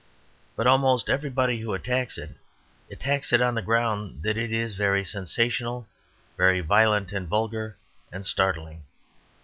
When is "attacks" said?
1.75-2.17, 2.89-3.31